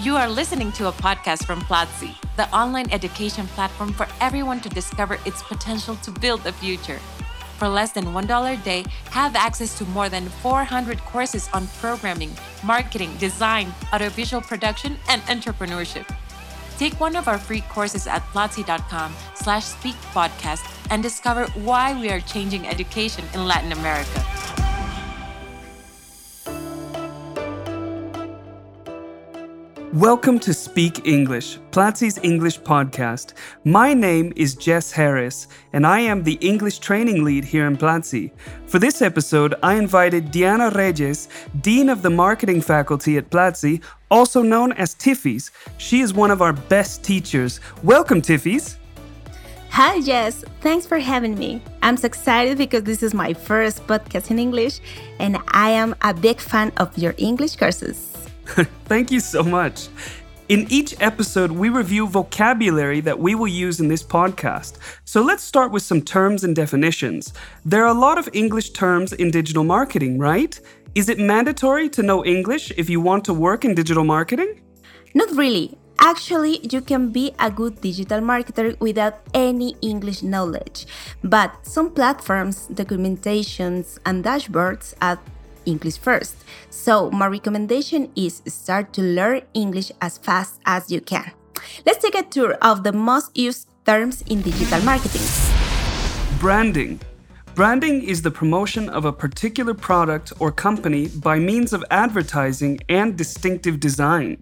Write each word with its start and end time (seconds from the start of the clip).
You 0.00 0.16
are 0.16 0.30
listening 0.30 0.72
to 0.72 0.88
a 0.88 0.92
podcast 0.92 1.44
from 1.44 1.60
Platzi, 1.60 2.14
the 2.36 2.48
online 2.56 2.90
education 2.90 3.46
platform 3.48 3.92
for 3.92 4.06
everyone 4.18 4.60
to 4.60 4.70
discover 4.70 5.18
its 5.26 5.42
potential 5.42 5.94
to 5.96 6.10
build 6.10 6.46
a 6.46 6.52
future. 6.52 6.98
For 7.58 7.68
less 7.68 7.92
than 7.92 8.06
$1 8.06 8.54
a 8.54 8.56
day, 8.64 8.86
have 9.10 9.36
access 9.36 9.76
to 9.76 9.84
more 9.84 10.08
than 10.08 10.30
400 10.40 10.98
courses 11.00 11.50
on 11.52 11.66
programming, 11.82 12.32
marketing, 12.64 13.14
design, 13.18 13.74
audiovisual 13.92 14.40
production, 14.40 14.96
and 15.10 15.20
entrepreneurship. 15.24 16.08
Take 16.78 16.98
one 16.98 17.14
of 17.14 17.28
our 17.28 17.36
free 17.36 17.60
courses 17.68 18.06
at 18.06 18.22
platzi.com 18.32 19.12
slash 19.34 19.66
speak 19.66 19.96
podcast 20.14 20.64
and 20.88 21.02
discover 21.02 21.44
why 21.60 21.92
we 22.00 22.08
are 22.08 22.20
changing 22.20 22.66
education 22.66 23.26
in 23.34 23.46
Latin 23.46 23.72
America. 23.72 24.24
Welcome 29.94 30.38
to 30.40 30.54
Speak 30.54 31.04
English, 31.04 31.58
Platzi's 31.72 32.16
English 32.22 32.60
podcast. 32.60 33.32
My 33.64 33.92
name 33.92 34.32
is 34.36 34.54
Jess 34.54 34.92
Harris, 34.92 35.48
and 35.72 35.84
I 35.84 35.98
am 35.98 36.22
the 36.22 36.34
English 36.34 36.78
training 36.78 37.24
lead 37.24 37.42
here 37.42 37.66
in 37.66 37.76
Platzi. 37.76 38.30
For 38.66 38.78
this 38.78 39.02
episode, 39.02 39.56
I 39.64 39.74
invited 39.74 40.30
Diana 40.30 40.70
Reyes, 40.70 41.28
Dean 41.62 41.88
of 41.88 42.02
the 42.02 42.10
Marketing 42.10 42.60
Faculty 42.60 43.16
at 43.16 43.30
Platzi, 43.30 43.82
also 44.12 44.42
known 44.42 44.72
as 44.74 44.94
Tiffys. 44.94 45.50
She 45.78 46.02
is 46.02 46.14
one 46.14 46.30
of 46.30 46.40
our 46.40 46.52
best 46.52 47.02
teachers. 47.02 47.58
Welcome, 47.82 48.22
Tiffys. 48.22 48.76
Hi, 49.70 50.00
Jess. 50.02 50.44
Thanks 50.60 50.86
for 50.86 51.00
having 51.00 51.36
me. 51.36 51.60
I'm 51.82 51.96
so 51.96 52.06
excited 52.06 52.58
because 52.58 52.84
this 52.84 53.02
is 53.02 53.12
my 53.12 53.34
first 53.34 53.84
podcast 53.88 54.30
in 54.30 54.38
English, 54.38 54.78
and 55.18 55.36
I 55.48 55.70
am 55.70 55.96
a 56.02 56.14
big 56.14 56.38
fan 56.38 56.70
of 56.76 56.96
your 56.96 57.14
English 57.18 57.56
courses. 57.56 58.09
Thank 58.86 59.10
you 59.10 59.20
so 59.20 59.42
much. 59.42 59.88
In 60.48 60.66
each 60.68 61.00
episode, 61.00 61.52
we 61.52 61.68
review 61.68 62.08
vocabulary 62.08 63.00
that 63.02 63.20
we 63.20 63.36
will 63.36 63.46
use 63.46 63.78
in 63.78 63.86
this 63.86 64.02
podcast. 64.02 64.78
So 65.04 65.22
let's 65.22 65.44
start 65.44 65.70
with 65.70 65.84
some 65.84 66.02
terms 66.02 66.42
and 66.42 66.56
definitions. 66.56 67.32
There 67.64 67.84
are 67.84 67.94
a 67.94 68.00
lot 68.06 68.18
of 68.18 68.28
English 68.32 68.70
terms 68.70 69.12
in 69.12 69.30
digital 69.30 69.62
marketing, 69.62 70.18
right? 70.18 70.58
Is 70.96 71.08
it 71.08 71.20
mandatory 71.20 71.88
to 71.90 72.02
know 72.02 72.24
English 72.24 72.72
if 72.76 72.90
you 72.90 73.00
want 73.00 73.24
to 73.26 73.34
work 73.34 73.64
in 73.64 73.76
digital 73.76 74.02
marketing? 74.02 74.60
Not 75.14 75.30
really. 75.36 75.78
Actually, 76.00 76.58
you 76.66 76.80
can 76.80 77.12
be 77.12 77.32
a 77.38 77.50
good 77.50 77.80
digital 77.80 78.20
marketer 78.20 78.76
without 78.80 79.20
any 79.32 79.76
English 79.82 80.24
knowledge. 80.24 80.86
But 81.22 81.64
some 81.64 81.90
platforms, 81.90 82.66
documentations, 82.72 83.98
and 84.04 84.24
dashboards 84.24 84.94
add 85.00 85.20
English 85.70 85.98
first. 85.98 86.36
So, 86.70 87.10
my 87.10 87.26
recommendation 87.26 88.10
is 88.16 88.42
start 88.46 88.92
to 88.94 89.02
learn 89.02 89.42
English 89.54 89.92
as 90.00 90.18
fast 90.18 90.60
as 90.66 90.90
you 90.90 91.00
can. 91.00 91.30
Let's 91.86 92.02
take 92.02 92.18
a 92.18 92.22
tour 92.22 92.58
of 92.60 92.82
the 92.82 92.92
most 92.92 93.36
used 93.36 93.68
terms 93.86 94.22
in 94.22 94.42
digital 94.42 94.82
marketing. 94.82 95.26
Branding. 96.38 97.00
Branding 97.54 98.02
is 98.02 98.22
the 98.22 98.30
promotion 98.30 98.88
of 98.88 99.04
a 99.04 99.12
particular 99.12 99.74
product 99.74 100.32
or 100.38 100.50
company 100.50 101.08
by 101.08 101.38
means 101.38 101.72
of 101.72 101.84
advertising 101.90 102.80
and 102.88 103.16
distinctive 103.16 103.80
design. 103.80 104.38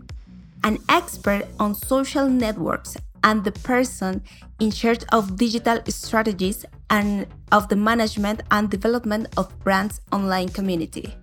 An 0.65 0.79
expert 0.89 1.43
on 1.59 1.75
social 1.75 2.29
networks 2.29 2.97
and 3.25 3.45
the 3.45 3.53
person 3.53 4.23
in 4.59 4.71
charge 4.71 5.05
of 5.13 5.37
digital 5.37 5.81
strategies 5.89 6.65
and 6.91 7.27
of 7.53 7.69
the 7.69 7.77
management 7.77 8.43
and 8.51 8.71
development 8.71 9.29
of 9.37 9.59
brands 9.61 10.01
online 10.13 10.49
community. 10.49 11.15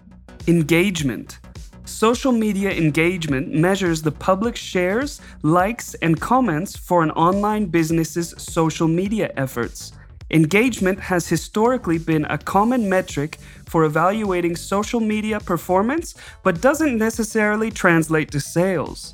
Engagement. 0.47 1.39
Social 1.85 2.31
media 2.31 2.71
engagement 2.71 3.53
measures 3.53 4.01
the 4.01 4.11
public 4.11 4.55
shares, 4.55 5.21
likes, 5.43 5.93
and 5.95 6.19
comments 6.19 6.75
for 6.75 7.03
an 7.03 7.11
online 7.11 7.67
business's 7.67 8.33
social 8.37 8.87
media 8.87 9.31
efforts. 9.37 9.91
Engagement 10.31 10.99
has 10.99 11.27
historically 11.27 11.99
been 11.99 12.25
a 12.25 12.37
common 12.37 12.89
metric 12.89 13.37
for 13.67 13.83
evaluating 13.83 14.55
social 14.55 14.99
media 14.99 15.39
performance, 15.39 16.15
but 16.41 16.61
doesn't 16.61 16.97
necessarily 16.97 17.69
translate 17.69 18.31
to 18.31 18.39
sales. 18.39 19.13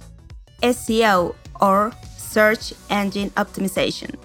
SEO 0.64 1.36
or 1.59 1.91
search 2.31 2.74
engine 2.90 3.30
optimization, 3.31 4.16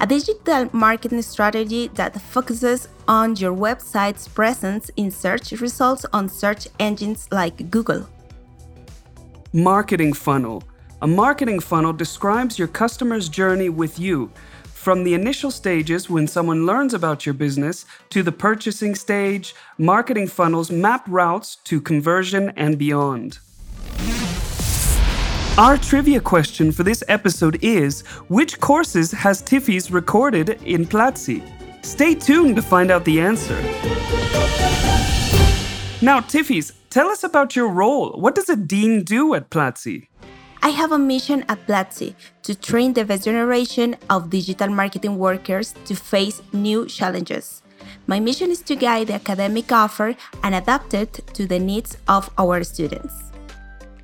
a 0.00 0.06
digital 0.06 0.68
marketing 0.72 1.22
strategy 1.22 1.88
that 1.94 2.20
focuses 2.20 2.88
on 3.06 3.36
your 3.36 3.54
website's 3.54 4.26
presence 4.28 4.90
in 4.96 5.10
search 5.10 5.52
results 5.52 6.04
on 6.12 6.28
search 6.28 6.66
engines 6.78 7.28
like 7.30 7.70
Google. 7.70 8.08
Marketing 9.52 10.12
funnel. 10.12 10.62
A 11.02 11.06
marketing 11.06 11.60
funnel 11.60 11.92
describes 11.92 12.58
your 12.58 12.68
customer's 12.68 13.28
journey 13.28 13.68
with 13.68 13.98
you, 13.98 14.30
from 14.82 15.04
the 15.04 15.14
initial 15.14 15.50
stages 15.50 16.10
when 16.10 16.26
someone 16.26 16.66
learns 16.66 16.94
about 16.94 17.24
your 17.24 17.34
business 17.34 17.84
to 18.10 18.22
the 18.22 18.32
purchasing 18.32 18.96
stage, 18.96 19.54
marketing 19.78 20.26
funnels 20.26 20.70
map 20.72 21.04
routes 21.06 21.56
to 21.64 21.80
conversion 21.80 22.52
and 22.56 22.78
beyond. 22.78 23.38
Our 25.58 25.76
trivia 25.76 26.18
question 26.18 26.72
for 26.72 26.82
this 26.82 27.04
episode 27.08 27.62
is 27.62 28.00
Which 28.28 28.58
courses 28.58 29.12
has 29.12 29.42
Tiffys 29.42 29.92
recorded 29.92 30.62
in 30.64 30.86
Platzi? 30.86 31.42
Stay 31.84 32.14
tuned 32.14 32.56
to 32.56 32.62
find 32.62 32.90
out 32.90 33.04
the 33.04 33.20
answer. 33.20 33.60
Now, 36.00 36.20
Tiffys, 36.20 36.72
tell 36.88 37.08
us 37.08 37.22
about 37.22 37.54
your 37.54 37.68
role. 37.68 38.12
What 38.12 38.34
does 38.34 38.48
a 38.48 38.56
dean 38.56 39.04
do 39.04 39.34
at 39.34 39.50
Platzi? 39.50 40.08
I 40.62 40.70
have 40.70 40.90
a 40.90 40.98
mission 40.98 41.44
at 41.50 41.66
Platzi 41.66 42.14
to 42.44 42.54
train 42.54 42.94
the 42.94 43.04
best 43.04 43.24
generation 43.24 43.96
of 44.08 44.30
digital 44.30 44.68
marketing 44.68 45.18
workers 45.18 45.74
to 45.84 45.94
face 45.94 46.40
new 46.54 46.86
challenges. 46.86 47.60
My 48.06 48.20
mission 48.20 48.50
is 48.50 48.62
to 48.62 48.74
guide 48.74 49.08
the 49.08 49.14
academic 49.14 49.70
offer 49.70 50.16
and 50.42 50.54
adapt 50.54 50.94
it 50.94 51.12
to 51.34 51.46
the 51.46 51.58
needs 51.58 51.98
of 52.08 52.30
our 52.38 52.64
students. 52.64 53.31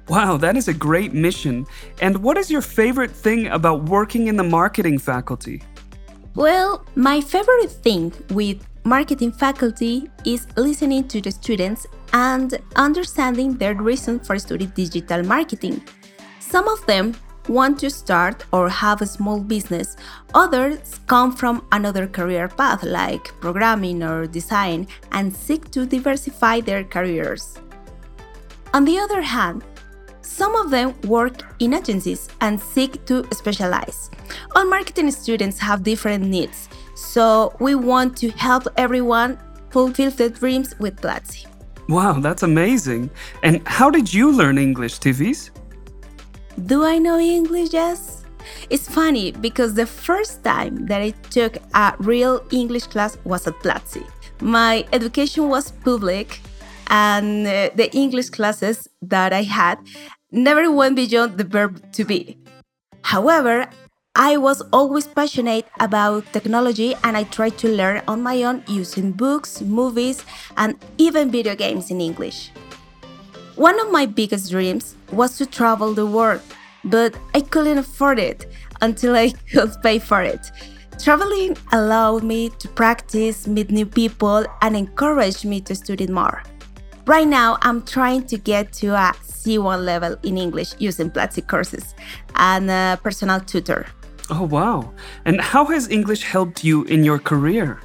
Wow, 0.09 0.39
that 0.39 0.57
is 0.57 0.69
a 0.69 0.75
great 0.75 1.13
mission. 1.13 1.67
And 2.01 2.23
what 2.23 2.39
is 2.39 2.51
your 2.51 2.63
favorite 2.63 3.11
thing 3.11 3.49
about 3.49 3.85
working 3.85 4.29
in 4.29 4.37
the 4.37 4.45
marketing 4.45 4.99
faculty? 4.99 5.63
Well, 6.35 6.87
my 6.95 7.21
favorite 7.21 7.71
thing 7.71 8.15
with 8.31 8.67
marketing 8.85 9.33
faculty 9.33 10.11
is 10.25 10.47
listening 10.57 11.09
to 11.09 11.21
the 11.21 11.31
students 11.31 11.87
and 12.15 12.59
understanding 12.77 13.59
their 13.59 13.75
reason 13.75 14.19
for 14.19 14.39
studying 14.39 14.71
digital 14.71 15.23
marketing. 15.23 15.83
Some 16.41 16.69
of 16.69 16.87
them 16.87 17.15
want 17.47 17.79
to 17.81 17.91
start 17.91 18.47
or 18.51 18.71
have 18.71 19.03
a 19.03 19.07
small 19.07 19.41
business. 19.41 19.97
Others 20.33 21.01
come 21.07 21.33
from 21.33 21.67
another 21.73 22.07
career 22.07 22.49
path 22.49 22.83
like 22.83 23.39
programming 23.41 24.03
or 24.03 24.27
design 24.27 24.87
and 25.13 25.35
seek 25.35 25.71
to 25.73 25.85
diversify 25.85 26.61
their 26.61 26.85
careers. 26.85 27.59
On 28.73 28.85
the 28.85 28.99
other 28.99 29.23
hand, 29.23 29.65
some 30.21 30.55
of 30.56 30.71
them 30.71 30.95
work 31.03 31.43
in 31.59 31.75
agencies 31.75 32.29
and 32.41 32.61
seek 32.61 33.05
to 33.06 33.27
specialize. 33.33 34.11
All 34.55 34.67
marketing 34.67 35.11
students 35.11 35.59
have 35.59 35.83
different 35.83 36.25
needs, 36.25 36.69
so 36.95 37.55
we 37.61 37.75
want 37.75 38.17
to 38.19 38.31
help 38.31 38.67
everyone 38.77 39.39
fulfill 39.71 40.11
their 40.11 40.31
dreams 40.31 40.75
with 40.79 41.01
Platzi. 41.01 41.47
Wow, 41.89 42.21
that's 42.21 42.43
amazing. 42.43 43.11
And 43.43 43.67
how 43.67 43.91
did 43.91 44.12
you 44.12 44.31
learn 44.31 44.59
English, 44.59 44.99
Tiffys? 45.01 45.51
Do 46.67 46.85
I 46.85 46.99
know 46.99 47.19
English? 47.19 47.73
Yes. 47.73 48.25
It's 48.71 48.89
funny 48.89 49.33
because 49.33 49.75
the 49.75 49.87
first 49.87 50.45
time 50.45 50.87
that 50.87 51.00
I 51.00 51.11
took 51.31 51.56
a 51.75 51.95
real 51.99 52.45
English 52.50 52.87
class 52.89 53.17
was 53.25 53.47
at 53.47 53.55
Platzi. 53.61 54.05
My 54.41 54.87
education 54.93 55.49
was 55.49 55.71
public, 55.71 56.41
and 56.88 57.47
uh, 57.47 57.71
the 57.75 57.91
English 57.93 58.31
classes 58.31 58.88
that 59.03 59.32
I 59.32 59.43
had 59.43 59.78
never 60.31 60.70
went 60.70 60.96
beyond 60.96 61.38
the 61.38 61.44
verb 61.44 61.93
to 61.93 62.05
be. 62.05 62.38
However, 63.02 63.69
I 64.14 64.37
was 64.37 64.62
always 64.73 65.06
passionate 65.06 65.67
about 65.79 66.32
technology 66.32 66.94
and 67.05 67.17
I 67.17 67.23
tried 67.23 67.56
to 67.58 67.69
learn 67.69 68.02
on 68.08 68.23
my 68.23 68.43
own 68.43 68.64
using 68.67 69.12
books, 69.12 69.61
movies, 69.61 70.25
and 70.56 70.76
even 70.99 71.31
video 71.31 71.55
games 71.55 71.90
in 71.90 72.00
English. 72.00 72.50
One 73.55 73.79
of 73.81 73.93
my 73.93 74.06
biggest 74.06 74.50
dreams 74.50 74.96
was 75.12 75.37
to 75.38 75.46
travel 75.46 75.94
the 75.94 76.06
world, 76.06 76.43
but 76.84 77.14
I 77.34 77.41
couldn't 77.43 77.79
afford 77.79 78.19
it 78.19 78.46
until 78.81 79.14
I 79.14 79.31
could 79.52 79.75
pay 79.82 79.99
for 79.99 80.23
it. 80.23 80.50
Traveling 80.99 81.56
allowed 81.73 82.25
me 82.25 82.50
to 82.58 82.69
practice, 82.69 83.46
meet 83.46 83.70
new 83.70 83.87
people, 83.87 84.44
and 84.62 84.76
encouraged 84.76 85.44
me 85.44 85.61
to 85.61 85.75
study 85.76 86.08
more. 86.08 86.43
Right 87.08 87.26
now, 87.26 87.56
I'm 87.62 87.87
trying 87.87 88.26
to 88.26 88.37
get 88.37 88.70
to 88.84 88.88
a 88.88 89.14
C1 89.25 89.82
level 89.82 90.14
in 90.25 90.37
English 90.37 90.75
using 90.78 91.10
Platzi 91.10 91.40
courses 91.40 91.94
and 92.34 92.70
a 92.70 93.00
personal 93.02 93.40
tutor. 93.40 93.87
Oh, 94.28 94.43
wow. 94.43 94.93
And 95.25 95.40
how 95.40 95.64
has 95.64 95.88
English 95.88 96.22
helped 96.22 96.62
you 96.62 96.84
in 96.84 97.05
your 97.05 97.19
career? 97.19 97.81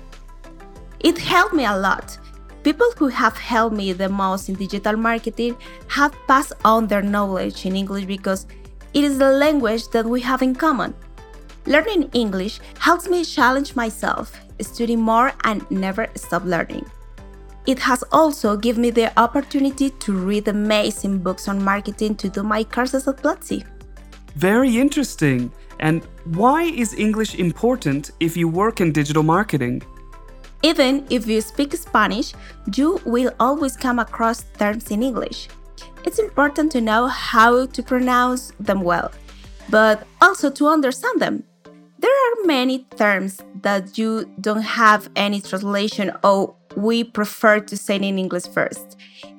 It 0.99 1.17
helped 1.17 1.53
me 1.53 1.63
a 1.63 1.77
lot. 1.77 2.17
People 2.63 2.91
who 2.97 3.07
have 3.07 3.37
helped 3.37 3.77
me 3.77 3.93
the 3.93 4.09
most 4.09 4.49
in 4.49 4.55
digital 4.55 4.97
marketing 4.97 5.55
have 5.87 6.13
passed 6.27 6.51
on 6.65 6.87
their 6.87 7.01
knowledge 7.01 7.65
in 7.65 7.77
English 7.77 8.03
because 8.03 8.45
it 8.93 9.05
is 9.05 9.19
the 9.19 9.31
language 9.31 9.87
that 9.91 10.05
we 10.05 10.19
have 10.19 10.41
in 10.41 10.53
common. 10.53 10.93
Learning 11.65 12.09
English 12.11 12.59
helps 12.77 13.07
me 13.07 13.23
challenge 13.23 13.73
myself, 13.73 14.35
study 14.59 14.97
more, 14.97 15.31
and 15.45 15.63
never 15.71 16.09
stop 16.15 16.43
learning. 16.43 16.85
It 17.65 17.80
has 17.80 18.04
also 18.12 18.57
given 18.57 18.81
me 18.81 18.89
the 18.89 19.18
opportunity 19.18 19.89
to 19.89 20.13
read 20.13 20.48
amazing 20.50 21.19
books 21.19 21.48
on 21.48 21.63
marketing 21.63 22.15
to 22.15 22.30
do 22.30 22.44
my 22.44 22.63
courses 22.63 23.07
at 23.07 23.18
Platzi. 23.18 23.63
Very 24.36 24.77
interesting. 24.77 25.51
And 25.80 26.04
why 26.25 26.63
is 26.63 26.94
English 26.94 27.36
important 27.36 28.12
if 28.19 28.36
you 28.36 28.48
work 28.50 28.81
in 28.81 28.92
digital 28.92 29.24
marketing? 29.24 29.81
Even 30.62 31.06
if 31.10 31.27
you 31.27 31.39
speak 31.42 31.74
Spanish, 31.74 32.33
you 32.75 33.00
will 33.06 33.31
always 33.39 33.77
come 33.77 34.00
across 34.00 34.45
terms 34.57 34.92
in 34.92 35.04
English. 35.04 35.48
It's 36.06 36.19
important 36.19 36.71
to 36.74 36.81
know 36.81 37.07
how 37.07 37.66
to 37.66 37.83
pronounce 37.83 38.51
them 38.59 38.81
well, 38.81 39.12
but 39.69 40.06
also 40.21 40.50
to 40.51 40.68
understand 40.68 41.21
them. 41.21 41.44
There 42.03 42.11
are 42.11 42.45
many 42.45 42.79
terms 42.97 43.39
that 43.61 43.97
you 43.97 44.29
don't 44.41 44.61
have 44.61 45.09
any 45.15 45.39
translation 45.39 46.11
or 46.21 46.53
we 46.75 47.05
prefer 47.05 47.61
to 47.61 47.77
say 47.77 47.95
in 47.95 48.19
English 48.19 48.47
first. 48.47 48.97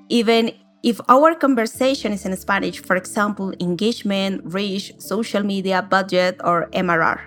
Even 0.09 0.51
if 0.83 0.99
our 1.11 1.35
conversation 1.35 2.15
is 2.15 2.25
in 2.25 2.35
Spanish, 2.39 2.79
for 2.79 2.97
example, 2.97 3.53
engagement, 3.61 4.41
reach, 4.47 4.95
social 4.97 5.43
media, 5.43 5.83
budget, 5.83 6.41
or 6.43 6.71
MRR. 6.73 7.21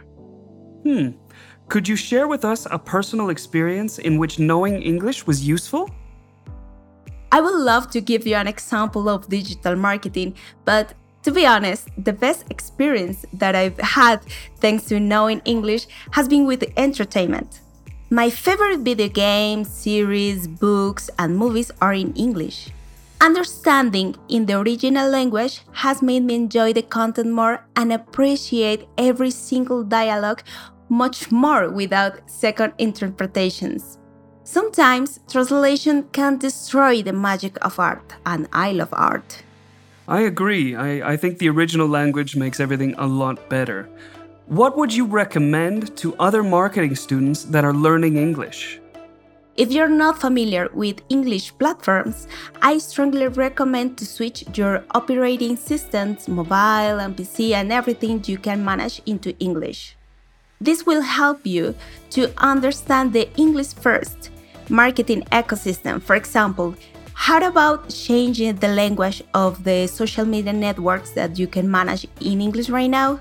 Hmm. 0.81 1.09
Could 1.67 1.87
you 1.87 1.95
share 1.95 2.27
with 2.27 2.43
us 2.43 2.65
a 2.71 2.79
personal 2.79 3.29
experience 3.29 3.99
in 3.99 4.17
which 4.17 4.39
knowing 4.39 4.81
English 4.81 5.27
was 5.27 5.47
useful? 5.47 5.87
I 7.31 7.41
would 7.41 7.53
love 7.53 7.91
to 7.91 8.01
give 8.01 8.25
you 8.25 8.37
an 8.37 8.47
example 8.47 9.07
of 9.07 9.29
digital 9.29 9.75
marketing, 9.75 10.33
but 10.65 10.95
to 11.27 11.33
be 11.33 11.45
honest, 11.45 11.89
the 11.97 12.13
best 12.13 12.45
experience 12.49 13.25
that 13.33 13.53
I've 13.53 13.77
had 13.79 14.21
thanks 14.61 14.85
to 14.85 14.97
knowing 14.97 15.41
English 15.43 15.85
has 16.11 16.25
been 16.25 16.45
with 16.45 16.63
entertainment. 16.77 17.59
My 18.09 18.29
favorite 18.29 18.79
video 18.79 19.09
games, 19.09 19.67
series, 19.69 20.47
books, 20.47 21.09
and 21.19 21.37
movies 21.37 21.69
are 21.81 21.93
in 21.93 22.13
English. 22.13 22.69
Understanding 23.19 24.15
in 24.29 24.45
the 24.45 24.57
original 24.57 25.09
language 25.09 25.63
has 25.73 26.01
made 26.01 26.23
me 26.23 26.35
enjoy 26.35 26.71
the 26.71 26.81
content 26.81 27.33
more 27.33 27.67
and 27.75 27.91
appreciate 27.91 28.87
every 28.97 29.31
single 29.31 29.83
dialogue 29.83 30.43
much 30.87 31.29
more 31.29 31.69
without 31.69 32.21
second 32.25 32.71
interpretations. 32.77 33.97
Sometimes 34.45 35.19
translation 35.29 36.03
can 36.13 36.37
destroy 36.37 37.01
the 37.01 37.11
magic 37.11 37.57
of 37.65 37.77
art, 37.81 38.13
and 38.25 38.47
I 38.53 38.71
love 38.71 38.93
art. 38.93 39.43
I 40.07 40.21
agree. 40.21 40.73
I, 40.73 41.13
I 41.13 41.17
think 41.17 41.37
the 41.37 41.49
original 41.49 41.87
language 41.87 42.37
makes 42.37 42.61
everything 42.61 42.95
a 42.97 43.05
lot 43.05 43.49
better. 43.49 43.89
What 44.45 44.77
would 44.77 44.93
you 44.93 45.05
recommend 45.05 45.97
to 45.97 46.15
other 46.15 46.43
marketing 46.43 46.95
students 46.95 47.43
that 47.43 47.65
are 47.65 47.73
learning 47.73 48.15
English? 48.15 48.79
If 49.57 49.71
you're 49.71 49.89
not 49.89 50.21
familiar 50.21 50.69
with 50.73 51.01
English 51.09 51.57
platforms, 51.57 52.27
I 52.61 52.77
strongly 52.77 53.27
recommend 53.27 53.97
to 53.97 54.05
switch 54.05 54.45
your 54.55 54.85
operating 54.91 55.57
systems, 55.57 56.29
mobile 56.29 57.01
and 57.01 57.17
PC, 57.17 57.51
and 57.51 57.73
everything 57.73 58.23
you 58.27 58.37
can 58.37 58.63
manage 58.63 59.01
into 59.05 59.35
English. 59.39 59.97
This 60.61 60.85
will 60.85 61.01
help 61.01 61.45
you 61.45 61.75
to 62.11 62.31
understand 62.37 63.11
the 63.11 63.27
English 63.35 63.73
first 63.73 64.29
marketing 64.69 65.23
ecosystem. 65.31 66.01
For 66.01 66.15
example, 66.15 66.75
how 67.19 67.45
about 67.45 67.89
changing 67.89 68.55
the 68.57 68.67
language 68.67 69.21
of 69.33 69.63
the 69.63 69.87
social 69.87 70.23
media 70.23 70.53
networks 70.53 71.09
that 71.11 71.37
you 71.37 71.47
can 71.47 71.69
manage 71.69 72.07
in 72.21 72.39
English 72.39 72.69
right 72.69 72.89
now? 72.89 73.19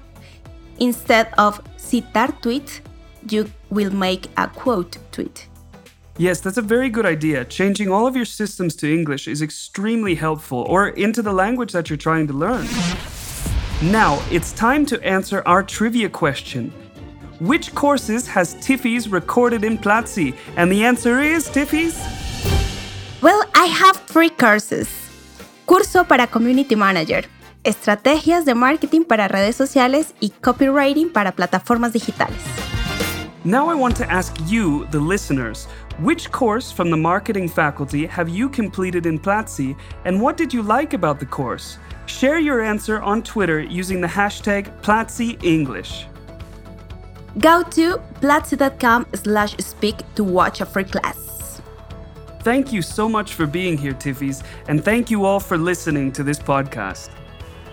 Instead 0.78 1.32
of 1.38 1.60
citar 1.76 2.30
tweet, 2.42 2.82
you 3.30 3.50
will 3.70 3.90
make 3.90 4.28
a 4.36 4.46
quote 4.46 4.98
tweet. 5.10 5.48
Yes, 6.18 6.40
that's 6.40 6.58
a 6.58 6.62
very 6.62 6.88
good 6.90 7.06
idea. 7.06 7.44
Changing 7.46 7.90
all 7.90 8.06
of 8.06 8.14
your 8.14 8.26
systems 8.26 8.76
to 8.76 8.86
English 8.86 9.26
is 9.26 9.42
extremely 9.42 10.14
helpful, 10.14 10.64
or 10.68 10.90
into 10.90 11.22
the 11.22 11.32
language 11.32 11.72
that 11.72 11.90
you're 11.90 11.96
trying 11.96 12.26
to 12.28 12.34
learn. 12.34 12.66
Now, 13.82 14.22
it's 14.30 14.52
time 14.52 14.86
to 14.86 15.02
answer 15.02 15.42
our 15.46 15.62
trivia 15.62 16.08
question. 16.10 16.70
Which 17.40 17.74
courses 17.74 18.26
has 18.28 18.54
Tiffys 18.56 19.10
recorded 19.10 19.64
in 19.64 19.78
Platzi? 19.78 20.36
And 20.56 20.70
the 20.70 20.84
answer 20.84 21.20
is, 21.20 21.48
Tiffys? 21.48 21.96
Well, 23.22 23.42
I 23.66 23.68
have 23.68 23.96
three 24.06 24.30
courses. 24.30 24.88
Curso 25.66 26.06
para 26.06 26.28
Community 26.28 26.76
Manager, 26.76 27.24
Estrategias 27.64 28.44
de 28.44 28.54
Marketing 28.54 29.02
para 29.02 29.26
Redes 29.26 29.56
Sociales 29.56 30.14
y 30.20 30.30
Copywriting 30.40 31.10
para 31.10 31.32
Plataformas 31.32 31.92
Digitales. 31.92 32.40
Now 33.42 33.68
I 33.68 33.74
want 33.74 33.96
to 33.96 34.08
ask 34.08 34.36
you, 34.46 34.86
the 34.92 35.00
listeners, 35.00 35.66
which 35.98 36.30
course 36.30 36.70
from 36.70 36.90
the 36.90 36.96
marketing 36.96 37.48
faculty 37.48 38.06
have 38.06 38.28
you 38.28 38.48
completed 38.48 39.04
in 39.04 39.18
Platzi 39.18 39.74
and 40.04 40.22
what 40.22 40.36
did 40.36 40.54
you 40.54 40.62
like 40.62 40.94
about 40.94 41.18
the 41.18 41.26
course? 41.26 41.78
Share 42.06 42.38
your 42.38 42.62
answer 42.62 43.02
on 43.02 43.20
Twitter 43.20 43.60
using 43.60 44.00
the 44.00 44.06
hashtag 44.06 44.70
PlatziEnglish. 44.82 46.04
Go 47.40 47.64
to 47.64 47.96
platzi.com 48.20 49.06
slash 49.14 49.56
speak 49.56 49.96
to 50.14 50.22
watch 50.22 50.60
a 50.60 50.66
free 50.66 50.84
class. 50.84 51.25
Thank 52.46 52.72
you 52.72 52.80
so 52.80 53.08
much 53.08 53.34
for 53.34 53.44
being 53.44 53.76
here, 53.76 53.92
Tiffys, 53.92 54.44
and 54.68 54.84
thank 54.84 55.10
you 55.10 55.24
all 55.24 55.40
for 55.40 55.58
listening 55.58 56.12
to 56.12 56.22
this 56.22 56.38
podcast. 56.38 57.10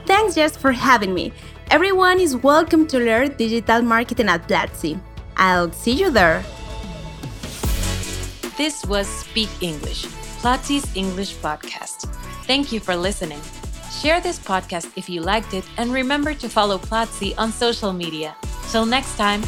Thanks, 0.07 0.33
Jess, 0.33 0.57
for 0.57 0.71
having 0.71 1.13
me. 1.13 1.31
Everyone 1.69 2.19
is 2.19 2.35
welcome 2.37 2.87
to 2.87 2.97
learn 2.97 3.37
digital 3.37 3.83
marketing 3.83 4.29
at 4.29 4.47
Platzi. 4.47 4.99
I'll 5.37 5.71
see 5.71 5.91
you 5.91 6.09
there. 6.09 6.43
This 8.57 8.83
was 8.87 9.05
Speak 9.07 9.49
English, 9.61 10.07
Platzi's 10.41 10.89
English 10.95 11.35
podcast. 11.35 12.11
Thank 12.47 12.71
you 12.71 12.79
for 12.79 12.95
listening. 12.95 13.41
Share 14.01 14.21
this 14.21 14.39
podcast 14.39 14.91
if 14.95 15.07
you 15.07 15.21
liked 15.21 15.53
it, 15.53 15.65
and 15.77 15.93
remember 15.93 16.33
to 16.33 16.49
follow 16.49 16.79
Platzi 16.79 17.35
on 17.37 17.51
social 17.51 17.93
media. 17.93 18.35
Till 18.71 18.87
next 18.87 19.17
time. 19.17 19.43